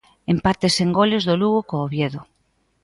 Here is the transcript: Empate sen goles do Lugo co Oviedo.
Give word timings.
Empate 0.33 0.67
sen 0.77 0.89
goles 0.99 1.23
do 1.25 1.35
Lugo 1.41 1.59
co 1.69 1.75
Oviedo. 1.85 2.21